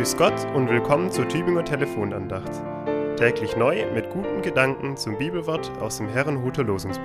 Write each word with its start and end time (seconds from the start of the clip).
Grüß 0.00 0.16
Gott 0.16 0.46
und 0.54 0.70
willkommen 0.70 1.12
zur 1.12 1.28
Tübinger 1.28 1.62
Telefonandacht. 1.62 2.62
Täglich 3.18 3.54
neu 3.54 3.84
mit 3.92 4.08
guten 4.08 4.40
Gedanken 4.40 4.96
zum 4.96 5.18
Bibelwort 5.18 5.70
aus 5.78 5.98
dem 5.98 6.08
Herrenhuter 6.08 6.64
Losungsbuch. 6.64 7.04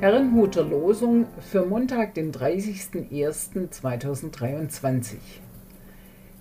Herrenhuter 0.00 0.64
Losung 0.64 1.26
für 1.38 1.66
Montag, 1.66 2.14
den 2.14 2.32
30.01.2023. 2.32 5.16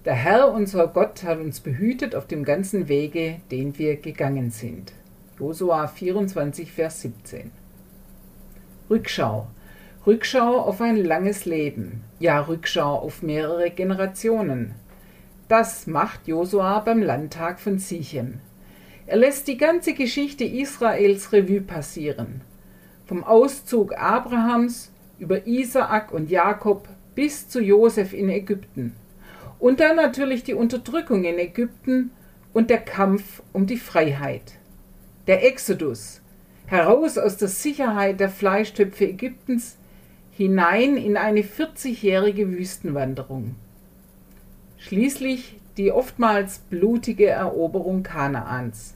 Der 0.06 0.14
Herr, 0.14 0.54
unser 0.54 0.88
Gott, 0.88 1.24
hat 1.24 1.40
uns 1.40 1.60
behütet 1.60 2.16
auf 2.16 2.28
dem 2.28 2.46
ganzen 2.46 2.88
Wege, 2.88 3.42
den 3.52 3.78
wir 3.78 3.98
gegangen 3.98 4.52
sind. 4.52 4.94
Josua 5.38 5.88
24, 5.88 6.72
Vers 6.72 7.02
17. 7.02 7.52
Rückschau. 8.90 9.50
Rückschau 10.06 10.58
auf 10.58 10.82
ein 10.82 10.98
langes 10.98 11.46
Leben, 11.46 12.04
ja 12.20 12.42
Rückschau 12.42 12.96
auf 12.96 13.22
mehrere 13.24 13.72
Generationen. 13.72 14.76
Das 15.48 15.88
macht 15.88 16.28
Josua 16.28 16.80
beim 16.80 17.02
Landtag 17.02 17.58
von 17.62 17.80
Sichem. 17.80 18.42
Er 19.06 19.16
lässt 19.16 19.48
die 19.48 19.56
ganze 19.56 19.94
Geschichte 19.94 20.44
Israels 20.44 21.32
Revue 21.32 21.62
passieren. 21.62 22.42
Vom 23.06 23.24
Auszug 23.24 23.98
Abrahams 23.98 24.92
über 25.20 25.48
Isaak 25.48 26.12
und 26.12 26.30
Jakob 26.30 26.90
bis 27.16 27.48
zu 27.48 27.62
Josef 27.62 28.12
in 28.12 28.28
Ägypten. 28.28 28.98
Und 29.58 29.80
dann 29.80 29.96
natürlich 29.96 30.44
die 30.44 30.54
Unterdrückung 30.54 31.24
in 31.24 31.40
Ägypten 31.40 32.12
und 32.52 32.70
der 32.70 32.80
Kampf 32.80 33.42
um 33.54 33.68
die 33.68 33.78
Freiheit. 33.78 34.60
Der 35.28 35.46
Exodus, 35.46 36.20
heraus 36.66 37.18
aus 37.18 37.38
der 37.38 37.48
Sicherheit 37.48 38.20
der 38.20 38.30
Fleischtöpfe 38.30 39.06
Ägyptens 39.06 39.78
hinein 40.38 40.98
in 40.98 41.18
eine 41.18 41.42
40-jährige 41.42 42.52
Wüstenwanderung. 42.52 43.56
Schließlich 44.78 45.58
die 45.78 45.92
oftmals 45.92 46.60
blutige 46.60 47.28
Eroberung 47.28 48.04
Kanaans. 48.04 48.96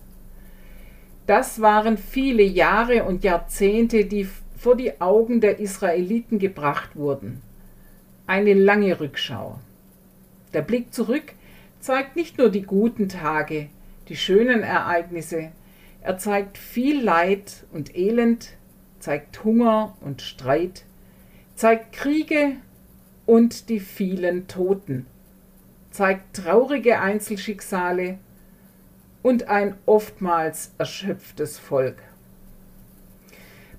Das 1.26 1.62
waren 1.62 1.98
viele 1.98 2.44
Jahre 2.44 3.04
und 3.04 3.24
Jahrzehnte, 3.24 4.06
die 4.06 4.28
vor 4.58 4.76
die 4.76 5.02
Augen 5.02 5.42
der 5.42 5.60
Israeliten 5.60 6.40
gebracht 6.40 6.96
wurden. 6.96 7.42
Eine 8.26 8.54
lange 8.54 9.00
Rückschau. 9.00 9.60
Der 10.54 10.62
Blick 10.62 10.94
zurück 10.94 11.34
zeigt 11.80 12.16
nicht 12.16 12.38
nur 12.38 12.50
die 12.50 12.64
guten 12.64 13.10
Tage, 13.10 13.70
die 14.10 14.16
schönen 14.16 14.64
Ereignisse, 14.64 15.52
er 16.02 16.18
zeigt 16.18 16.58
viel 16.58 17.04
Leid 17.04 17.66
und 17.74 17.96
Elend, 17.96 18.54
zeigt 19.00 19.44
Hunger 19.44 19.98
und 20.02 20.22
Streit, 20.22 20.86
zeigt 21.58 21.92
Kriege 21.92 22.58
und 23.26 23.70
die 23.70 23.80
vielen 23.80 24.48
Toten, 24.48 25.08
zeigt 25.90 26.36
traurige 26.36 27.02
Einzelschicksale 27.02 28.20
und 29.24 29.48
ein 29.48 29.74
oftmals 29.88 30.76
erschöpftes 30.78 31.58
Volk. 31.58 31.98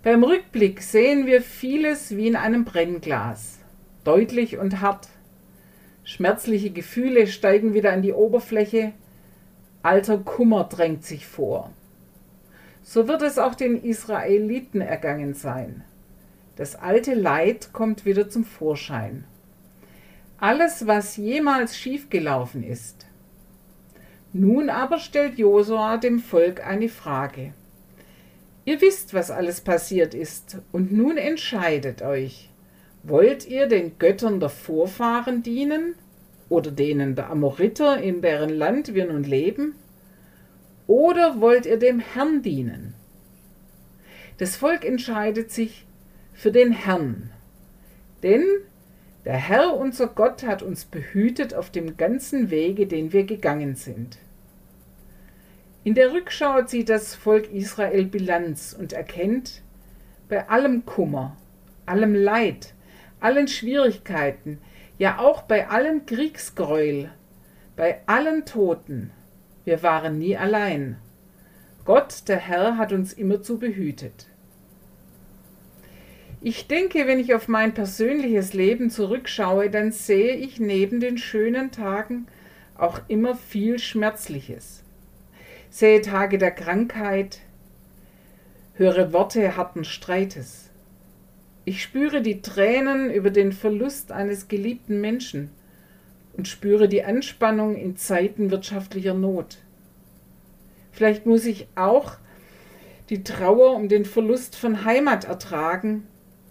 Beim 0.02 0.24
Rückblick 0.24 0.82
sehen 0.82 1.26
wir 1.26 1.40
vieles 1.40 2.16
wie 2.16 2.26
in 2.26 2.34
einem 2.34 2.64
Brennglas, 2.64 3.60
deutlich 4.02 4.58
und 4.58 4.80
hart. 4.80 5.08
Schmerzliche 6.02 6.70
Gefühle 6.70 7.28
steigen 7.28 7.74
wieder 7.74 7.92
an 7.92 8.02
die 8.02 8.12
Oberfläche, 8.12 8.92
alter 9.84 10.18
Kummer 10.18 10.64
drängt 10.64 11.04
sich 11.04 11.28
vor. 11.28 11.72
So 12.82 13.06
wird 13.06 13.22
es 13.22 13.38
auch 13.38 13.54
den 13.54 13.80
Israeliten 13.80 14.80
ergangen 14.80 15.34
sein. 15.34 15.84
Das 16.58 16.74
alte 16.74 17.14
Leid 17.14 17.72
kommt 17.72 18.04
wieder 18.04 18.28
zum 18.28 18.42
Vorschein. 18.42 19.22
Alles, 20.38 20.88
was 20.88 21.16
jemals 21.16 21.76
schiefgelaufen 21.76 22.64
ist. 22.64 23.06
Nun 24.32 24.68
aber 24.68 24.98
stellt 24.98 25.38
Josua 25.38 25.98
dem 25.98 26.18
Volk 26.18 26.66
eine 26.66 26.88
Frage. 26.88 27.54
Ihr 28.64 28.80
wisst, 28.80 29.14
was 29.14 29.30
alles 29.30 29.60
passiert 29.60 30.14
ist, 30.14 30.58
und 30.72 30.90
nun 30.90 31.16
entscheidet 31.16 32.02
euch. 32.02 32.50
Wollt 33.04 33.46
ihr 33.46 33.68
den 33.68 33.96
Göttern 34.00 34.40
der 34.40 34.48
Vorfahren 34.48 35.44
dienen 35.44 35.94
oder 36.48 36.72
denen 36.72 37.14
der 37.14 37.30
Amoriter, 37.30 38.02
in 38.02 38.20
deren 38.20 38.50
Land 38.50 38.94
wir 38.94 39.06
nun 39.06 39.22
leben? 39.22 39.76
Oder 40.88 41.40
wollt 41.40 41.66
ihr 41.66 41.78
dem 41.78 42.00
Herrn 42.00 42.42
dienen? 42.42 42.94
Das 44.38 44.56
Volk 44.56 44.84
entscheidet 44.84 45.52
sich 45.52 45.84
für 46.38 46.52
den 46.52 46.70
Herrn. 46.70 47.30
Denn 48.22 48.44
der 49.24 49.34
Herr, 49.34 49.76
unser 49.76 50.06
Gott, 50.06 50.44
hat 50.44 50.62
uns 50.62 50.84
behütet 50.84 51.52
auf 51.52 51.70
dem 51.70 51.96
ganzen 51.96 52.48
Wege, 52.48 52.86
den 52.86 53.12
wir 53.12 53.24
gegangen 53.24 53.74
sind. 53.74 54.18
In 55.82 55.94
der 55.94 56.12
Rückschau 56.12 56.62
zieht 56.62 56.90
das 56.90 57.16
Volk 57.16 57.52
Israel 57.52 58.04
Bilanz 58.04 58.72
und 58.78 58.92
erkennt, 58.92 59.62
bei 60.28 60.48
allem 60.48 60.86
Kummer, 60.86 61.36
allem 61.86 62.14
Leid, 62.14 62.72
allen 63.18 63.48
Schwierigkeiten, 63.48 64.58
ja 64.96 65.18
auch 65.18 65.42
bei 65.42 65.68
allem 65.68 66.06
Kriegsgräuel, 66.06 67.10
bei 67.74 68.00
allen 68.06 68.44
Toten, 68.44 69.10
wir 69.64 69.82
waren 69.82 70.18
nie 70.18 70.36
allein. 70.36 70.98
Gott, 71.84 72.28
der 72.28 72.38
Herr, 72.38 72.76
hat 72.76 72.92
uns 72.92 73.12
immerzu 73.12 73.58
behütet. 73.58 74.28
Ich 76.40 76.68
denke, 76.68 77.08
wenn 77.08 77.18
ich 77.18 77.34
auf 77.34 77.48
mein 77.48 77.74
persönliches 77.74 78.52
Leben 78.52 78.90
zurückschaue, 78.90 79.70
dann 79.70 79.90
sehe 79.90 80.36
ich 80.36 80.60
neben 80.60 81.00
den 81.00 81.18
schönen 81.18 81.72
Tagen 81.72 82.28
auch 82.76 83.00
immer 83.08 83.34
viel 83.34 83.80
Schmerzliches. 83.80 84.84
Sehe 85.68 86.00
Tage 86.00 86.38
der 86.38 86.52
Krankheit, 86.52 87.40
höre 88.74 89.12
Worte 89.12 89.56
harten 89.56 89.84
Streites. 89.84 90.70
Ich 91.64 91.82
spüre 91.82 92.22
die 92.22 92.40
Tränen 92.40 93.10
über 93.10 93.30
den 93.30 93.52
Verlust 93.52 94.12
eines 94.12 94.46
geliebten 94.46 95.00
Menschen 95.00 95.50
und 96.36 96.46
spüre 96.46 96.88
die 96.88 97.02
Anspannung 97.02 97.74
in 97.74 97.96
Zeiten 97.96 98.52
wirtschaftlicher 98.52 99.12
Not. 99.12 99.58
Vielleicht 100.92 101.26
muss 101.26 101.44
ich 101.46 101.66
auch 101.74 102.12
die 103.10 103.24
Trauer 103.24 103.74
um 103.74 103.88
den 103.88 104.04
Verlust 104.04 104.54
von 104.54 104.84
Heimat 104.84 105.24
ertragen 105.24 106.04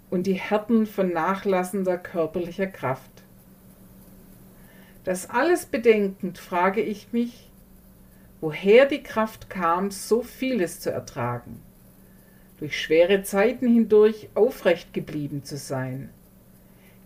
und 0.09 0.27
die 0.27 0.33
Härten 0.33 0.85
von 0.85 1.11
nachlassender 1.11 1.97
körperlicher 1.97 2.67
Kraft. 2.67 3.11
Das 5.03 5.29
alles 5.29 5.65
bedenkend 5.65 6.37
frage 6.37 6.81
ich 6.81 7.13
mich, 7.13 7.49
woher 8.41 8.85
die 8.85 9.03
Kraft 9.03 9.49
kam, 9.49 9.91
so 9.91 10.21
vieles 10.21 10.79
zu 10.79 10.91
ertragen, 10.91 11.61
durch 12.59 12.79
schwere 12.79 13.23
Zeiten 13.23 13.67
hindurch 13.67 14.29
aufrecht 14.33 14.93
geblieben 14.93 15.43
zu 15.43 15.57
sein. 15.57 16.09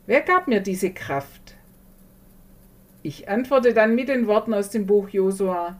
Wer 0.08 0.22
gab 0.22 0.48
mir 0.48 0.62
diese 0.62 0.92
Kraft? 0.92 1.56
Ich 3.04 3.30
antworte 3.30 3.74
dann 3.74 3.96
mit 3.96 4.10
den 4.10 4.28
Worten 4.28 4.54
aus 4.54 4.70
dem 4.70 4.86
Buch 4.86 5.10
Josua, 5.10 5.80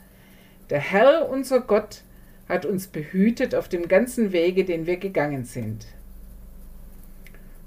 der 0.70 0.80
Herr, 0.80 1.30
unser 1.30 1.62
Gott, 1.62 2.04
hat 2.48 2.66
uns 2.66 2.88
behütet 2.88 3.56
auf 3.56 3.68
dem 3.68 3.88
ganzen 3.88 4.32
Wege, 4.32 4.64
den 4.64 4.86
wir 4.86 4.98
gegangen 4.98 5.46
sind. 5.46 5.86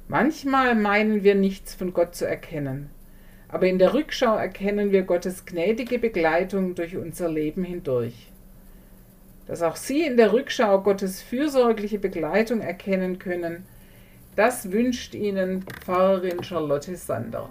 Manchmal 0.09 0.75
meinen 0.75 1.25
wir 1.25 1.35
nichts 1.35 1.75
von 1.75 1.95
Gott 1.95 2.15
zu 2.15 2.27
erkennen, 2.27 2.91
aber 3.49 3.67
in 3.67 3.79
der 3.79 3.95
Rückschau 3.95 4.37
erkennen 4.37 4.93
wir 4.93 5.03
Gottes 5.03 5.47
gnädige 5.47 5.99
Begleitung 5.99 6.75
durch 6.75 6.97
unser 6.97 7.31
Leben 7.31 7.65
hindurch. 7.65 8.31
Dass 9.47 9.63
auch 9.63 9.77
Sie 9.77 10.03
in 10.03 10.17
der 10.17 10.33
Rückschau 10.33 10.83
Gottes 10.83 11.23
fürsorgliche 11.23 11.99
Begleitung 11.99 12.61
erkennen 12.61 13.19
können, 13.19 13.65
das 14.37 14.73
wünscht 14.73 15.15
Ihnen 15.15 15.63
Pfarrerin 15.63 16.43
Charlotte 16.43 16.97
Sander. 16.97 17.49